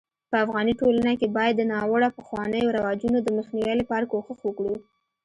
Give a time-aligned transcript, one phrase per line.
[0.29, 4.75] په افغاني ټولنه کي بايد د ناړوه پخوانيو رواجونو دمخ نيوي لپاره کوښښ وکړو